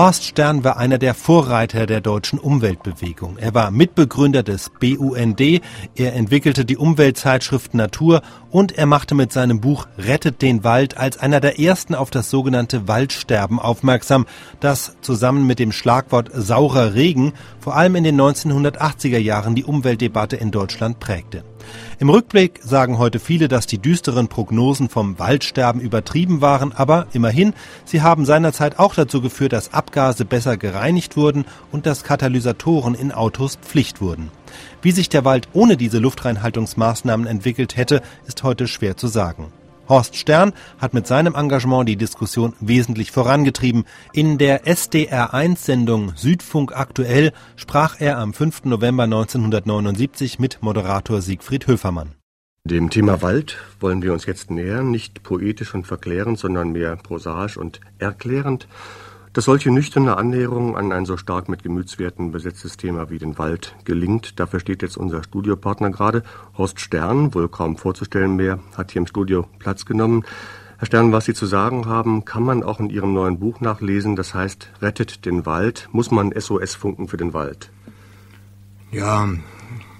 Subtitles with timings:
[0.00, 3.36] Horst Stern war einer der Vorreiter der deutschen Umweltbewegung.
[3.36, 5.60] Er war Mitbegründer des BUND,
[5.94, 11.18] er entwickelte die Umweltzeitschrift Natur und er machte mit seinem Buch Rettet den Wald als
[11.18, 14.24] einer der ersten auf das sogenannte Waldsterben aufmerksam,
[14.60, 20.36] das zusammen mit dem Schlagwort saurer Regen vor allem in den 1980er Jahren die Umweltdebatte
[20.36, 21.44] in Deutschland prägte.
[22.00, 27.52] Im Rückblick sagen heute viele, dass die düsteren Prognosen vom Waldsterben übertrieben waren, aber immerhin,
[27.84, 33.12] sie haben seinerzeit auch dazu geführt, dass Abgase besser gereinigt wurden und dass Katalysatoren in
[33.12, 34.30] Autos Pflicht wurden.
[34.80, 39.52] Wie sich der Wald ohne diese Luftreinhaltungsmaßnahmen entwickelt hätte, ist heute schwer zu sagen.
[39.90, 43.84] Horst Stern hat mit seinem Engagement die Diskussion wesentlich vorangetrieben.
[44.14, 48.64] In der SDR1-Sendung Südfunk aktuell sprach er am 5.
[48.64, 52.14] November 1979 mit Moderator Siegfried Höfermann.
[52.64, 57.56] Dem Thema Wald wollen wir uns jetzt nähern, nicht poetisch und verklärend, sondern mehr prosaisch
[57.56, 58.68] und erklärend.
[59.32, 63.76] Dass solche nüchterne Annäherung an ein so stark mit Gemütswerten besetztes Thema wie den Wald
[63.84, 66.24] gelingt, dafür steht jetzt unser Studiopartner gerade.
[66.58, 70.24] Horst Stern, wohl kaum vorzustellen mehr, hat hier im Studio Platz genommen.
[70.78, 74.16] Herr Stern, was Sie zu sagen haben, kann man auch in Ihrem neuen Buch nachlesen.
[74.16, 75.88] Das heißt, rettet den Wald.
[75.92, 77.70] Muss man SOS funken für den Wald?
[78.90, 79.28] Ja,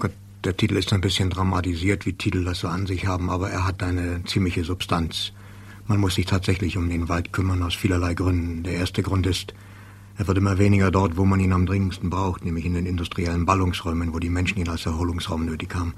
[0.00, 3.50] Gott, der Titel ist ein bisschen dramatisiert, wie Titel das so an sich haben, aber
[3.50, 5.32] er hat eine ziemliche Substanz.
[5.90, 8.62] Man muss sich tatsächlich um den Wald kümmern, aus vielerlei Gründen.
[8.62, 9.54] Der erste Grund ist,
[10.16, 13.44] er wird immer weniger dort, wo man ihn am dringendsten braucht, nämlich in den industriellen
[13.44, 15.94] Ballungsräumen, wo die Menschen ihn als Erholungsraum nötig haben.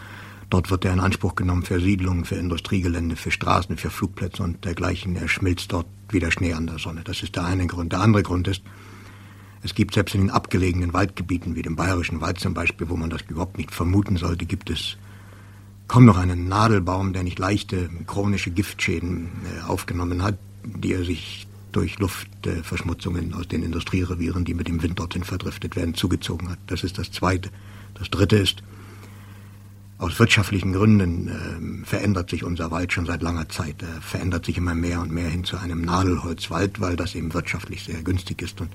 [0.48, 4.64] Dort wird er in Anspruch genommen für Siedlungen, für Industriegelände, für Straßen, für Flugplätze und
[4.64, 5.14] dergleichen.
[5.14, 7.02] Er schmilzt dort wie der Schnee an der Sonne.
[7.04, 7.92] Das ist der eine Grund.
[7.92, 8.62] Der andere Grund ist,
[9.62, 13.10] es gibt selbst in den abgelegenen Waldgebieten, wie dem Bayerischen Wald zum Beispiel, wo man
[13.10, 14.96] das überhaupt nicht vermuten sollte, gibt es
[15.92, 21.46] kaum noch einen Nadelbaum, der nicht leichte chronische Giftschäden äh, aufgenommen hat, die er sich
[21.70, 26.58] durch Luftverschmutzungen aus den Industrierevieren, die mit dem Wind dorthin verdriftet werden, zugezogen hat.
[26.66, 27.50] Das ist das Zweite.
[27.92, 28.62] Das Dritte ist,
[29.98, 33.82] aus wirtschaftlichen Gründen äh, verändert sich unser Wald schon seit langer Zeit.
[33.82, 37.84] Er verändert sich immer mehr und mehr hin zu einem Nadelholzwald, weil das eben wirtschaftlich
[37.84, 38.70] sehr günstig ist und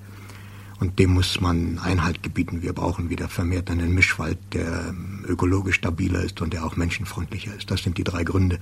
[0.80, 2.62] und dem muss man Einhalt gebieten.
[2.62, 7.54] Wir brauchen wieder vermehrt einen Mischwald, der ähm, ökologisch stabiler ist und der auch menschenfreundlicher
[7.54, 7.70] ist.
[7.70, 8.58] Das sind die drei Gründe,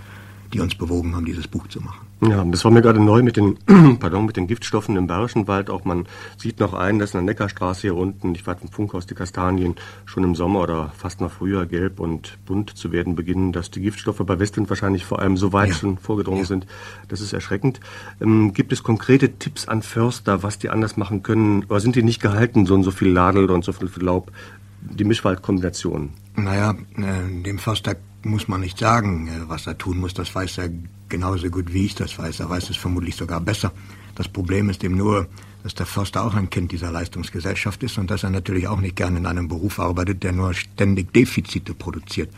[0.53, 2.07] die uns bewogen haben, dieses Buch zu machen.
[2.23, 3.59] Ja, das war mir gerade neu mit den,
[4.01, 5.69] pardon, mit den Giftstoffen im Bayerischen Wald.
[5.69, 6.07] Auch man
[6.39, 9.75] sieht noch ein, dass in der Neckarstraße hier unten, ich war vom Funkhaus, die Kastanien
[10.07, 13.83] schon im Sommer oder fast noch früher gelb und bunt zu werden beginnen, dass die
[13.83, 15.75] Giftstoffe bei Westwind wahrscheinlich vor allem so weit ja.
[15.75, 16.47] schon vorgedrungen ja.
[16.47, 16.67] sind.
[17.09, 17.81] Das ist erschreckend.
[18.21, 21.65] Ähm, gibt es konkrete Tipps an Förster, was die anders machen können?
[21.65, 24.33] Oder sind die nicht gehalten, so und so viel Ladel und so viel Laub?
[24.81, 26.11] Die Mischwaldkombination?
[26.37, 27.97] Naja, äh, dem Förster
[28.27, 30.15] muss man nicht sagen, äh, was er tun muss.
[30.15, 30.71] Das weiß er
[31.09, 32.41] genauso gut wie ich das weiß.
[32.41, 33.73] Er weiß es vermutlich sogar besser.
[34.15, 35.29] Das Problem ist eben nur,
[35.63, 38.97] dass der Förster auch ein Kind dieser Leistungsgesellschaft ist und dass er natürlich auch nicht
[38.97, 42.31] gerne in einem Beruf arbeitet, der nur ständig Defizite produziert.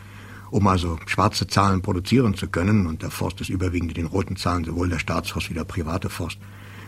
[0.51, 4.35] Um also schwarze Zahlen produzieren zu können, und der Forst ist überwiegend in den roten
[4.35, 6.39] Zahlen, sowohl der Staatsforst wie der private Forst,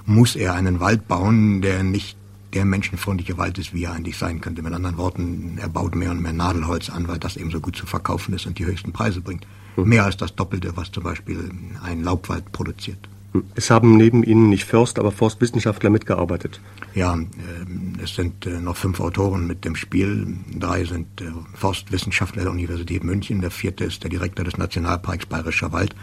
[0.05, 2.17] muss er einen Wald bauen, der nicht
[2.53, 4.61] der menschenfreundliche Wald ist, wie er eigentlich sein könnte.
[4.61, 7.75] Mit anderen Worten, er baut mehr und mehr Nadelholz an, weil das eben so gut
[7.75, 9.45] zu verkaufen ist und die höchsten Preise bringt.
[9.75, 9.87] Hm.
[9.87, 11.51] Mehr als das Doppelte, was zum Beispiel
[11.83, 13.09] ein Laubwald produziert.
[13.33, 13.43] Hm.
[13.55, 16.59] Es haben neben Ihnen nicht Först, aber Forstwissenschaftler mitgearbeitet.
[16.93, 20.35] Ja, äh, es sind äh, noch fünf Autoren mit dem Spiel.
[20.53, 23.41] Drei sind äh, Forstwissenschaftler der Universität München.
[23.41, 25.95] Der vierte ist der Direktor des Nationalparks Bayerischer Wald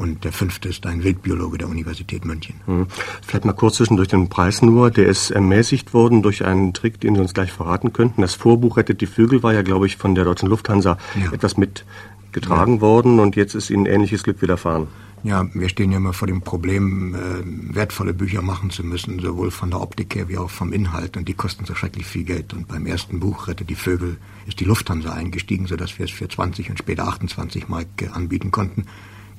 [0.00, 2.54] und der fünfte ist ein Wildbiologe der Universität München.
[2.64, 2.86] Hm.
[3.26, 4.90] Vielleicht mal kurz zwischendurch den Preis nur.
[4.90, 8.22] Der ist ermäßigt worden durch einen Trick, den Sie uns gleich verraten könnten.
[8.22, 11.32] Das Vorbuch Rettet die Vögel war ja, glaube ich, von der Deutschen Lufthansa ja.
[11.32, 12.80] etwas mitgetragen ja.
[12.80, 14.88] worden und jetzt ist Ihnen ähnliches Glück widerfahren.
[15.22, 19.50] Ja, wir stehen ja immer vor dem Problem, äh, wertvolle Bücher machen zu müssen, sowohl
[19.50, 21.18] von der Optik her wie auch vom Inhalt.
[21.18, 22.54] Und die kosten so schrecklich viel Geld.
[22.54, 26.26] Und beim ersten Buch, Rettet die Vögel, ist die Lufthansa eingestiegen, sodass wir es für
[26.26, 28.86] 20 und später 28 Mark äh, anbieten konnten.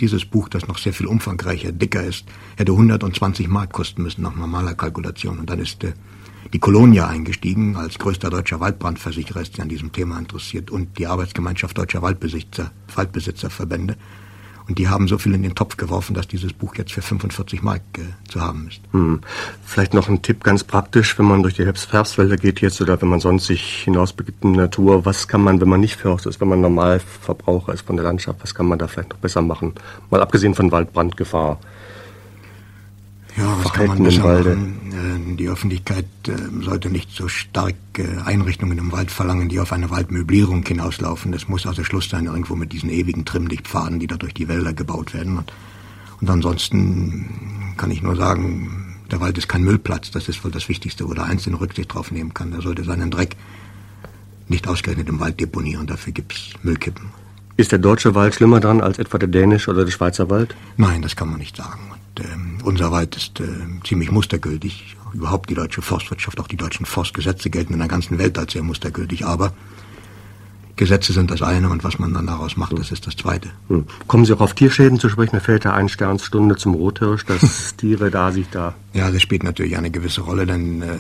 [0.02, 2.26] Dieses Buch, das noch sehr viel umfangreicher, dicker ist,
[2.58, 5.38] hätte 120 Mark kosten müssen nach normaler Kalkulation.
[5.38, 5.94] Und dann ist äh,
[6.52, 11.06] die Kolonia eingestiegen, als größter deutscher Waldbrandversicherer ist sie an diesem Thema interessiert und die
[11.06, 13.96] Arbeitsgemeinschaft deutscher Waldbesitzer, Waldbesitzerverbände.
[14.68, 17.62] Und die haben so viel in den Topf geworfen, dass dieses Buch jetzt für 45
[17.62, 18.82] Mark äh, zu haben ist.
[18.92, 19.22] Hm.
[19.66, 23.10] Vielleicht noch ein Tipp ganz praktisch, wenn man durch die Herbstwälder geht jetzt oder wenn
[23.10, 25.06] man sonst sich hinausbegibt in die Natur.
[25.06, 28.40] Was kann man, wenn man nicht Förster ist, wenn man Normalverbraucher ist von der Landschaft,
[28.42, 29.74] was kann man da vielleicht noch besser machen?
[30.10, 31.60] Mal abgesehen von Waldbrandgefahr.
[33.38, 35.34] Ja, was kann man besser machen?
[35.34, 39.72] Äh, die Öffentlichkeit äh, sollte nicht so stark äh, Einrichtungen im Wald verlangen, die auf
[39.72, 41.34] eine Waldmöblierung hinauslaufen.
[41.34, 44.74] Es muss also Schluss sein irgendwo mit diesen ewigen Trimmlichtpfaden, die da durch die Wälder
[44.74, 45.38] gebaut werden.
[45.38, 45.54] Und,
[46.20, 50.70] und ansonsten kann ich nur sagen, Der Wald ist kein Müllplatz, das ist wohl das
[50.70, 52.54] Wichtigste, wo der Einzelne Rücksicht drauf nehmen kann.
[52.54, 53.36] Er sollte seinen Dreck
[54.48, 57.10] nicht ausgerechnet im Wald deponieren, dafür gibt es Müllkippen.
[57.58, 60.56] Ist der deutsche Wald schlimmer dran als etwa der dänische oder der Schweizer Wald?
[60.78, 61.92] Nein, das kann man nicht sagen.
[61.92, 62.28] Und, äh,
[62.64, 63.46] unser Wald ist äh,
[63.84, 64.96] ziemlich mustergültig.
[65.14, 68.64] Überhaupt die deutsche Forstwirtschaft, auch die deutschen Forstgesetze gelten in der ganzen Welt als sehr
[68.64, 69.26] mustergültig.
[69.26, 69.54] Aber
[70.76, 73.50] Gesetze sind das eine und was man dann daraus macht, das ist das zweite.
[73.68, 73.86] Hm.
[74.08, 75.36] Kommen Sie auch auf Tierschäden zu sprechen?
[75.36, 78.74] Mir fällt da eine Sternstunde zum Rothirsch, dass Tiere da sich da...
[78.94, 80.98] Ja, das spielt natürlich eine gewisse Rolle, denn äh, äh,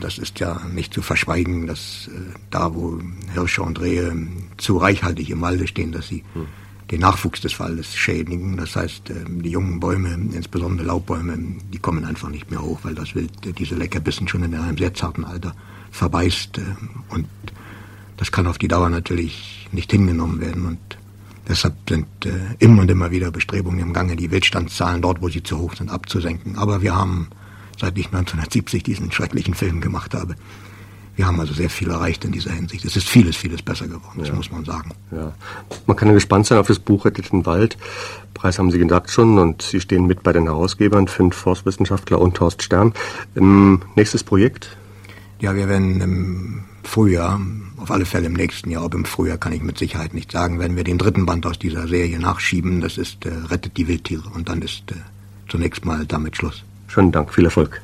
[0.00, 2.18] das ist ja nicht zu verschweigen, dass äh,
[2.50, 2.98] da, wo
[3.34, 4.16] Hirsche und Rehe
[4.56, 6.46] zu reichhaltig im Walde stehen, dass sie hm.
[6.90, 8.56] Den Nachwuchs des Waldes schädigen.
[8.56, 11.38] Das heißt, äh, die jungen Bäume, insbesondere Laubbäume,
[11.72, 14.94] die kommen einfach nicht mehr hoch, weil das Wild diese Leckerbissen schon in einem sehr
[14.94, 15.54] zarten Alter
[15.90, 16.58] verbeißt.
[16.58, 16.62] Äh,
[17.10, 17.26] und
[18.16, 20.78] das kann auf die Dauer natürlich nicht hingenommen werden und
[21.48, 25.42] deshalb sind äh, immer und immer wieder Bestrebungen im Gange, die Wildstandszahlen dort, wo sie
[25.42, 26.56] zu hoch sind, abzusenken.
[26.56, 27.28] Aber wir haben,
[27.78, 30.36] seit ich 1970 diesen schrecklichen Film gemacht habe,
[31.16, 32.84] wir haben also sehr viel erreicht in dieser Hinsicht.
[32.84, 34.34] Es ist vieles, vieles besser geworden, das ja.
[34.34, 34.90] muss man sagen.
[35.12, 35.32] Ja.
[35.86, 37.76] Man kann ja gespannt sein auf das Buch Rettet den Wald.
[38.34, 42.38] Preis haben Sie gesagt schon und Sie stehen mit bei den Herausgebern, fünf Forstwissenschaftler und
[42.40, 42.92] Horst Stern.
[43.36, 44.76] Ähm, nächstes Projekt?
[45.40, 47.40] Ja, wir werden im Frühjahr,
[47.76, 50.58] auf alle Fälle im nächsten Jahr, ob im Frühjahr kann ich mit Sicherheit nicht sagen,
[50.58, 52.80] werden wir den dritten Band aus dieser Serie nachschieben.
[52.80, 54.96] Das ist äh, Rettet die Wildtiere und dann ist äh,
[55.48, 56.64] zunächst mal damit Schluss.
[56.88, 57.80] Schönen Dank, viel Erfolg.